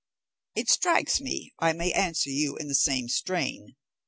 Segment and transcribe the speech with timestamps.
[0.55, 3.75] "It strikes me, I may answer you in the same strain.